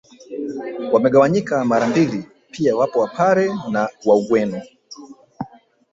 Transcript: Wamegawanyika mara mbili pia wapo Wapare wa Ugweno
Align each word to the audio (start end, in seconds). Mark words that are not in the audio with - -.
Wamegawanyika 0.93 1.65
mara 1.65 1.87
mbili 1.87 2.25
pia 2.51 2.75
wapo 2.75 2.99
Wapare 2.99 3.47
wa 4.05 4.15
Ugweno 4.15 4.61